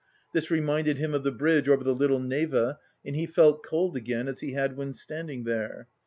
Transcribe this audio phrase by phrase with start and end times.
[0.33, 4.27] This reminded him of the bridge over the Little Neva and he felt cold again
[4.27, 5.87] as he had when standing there.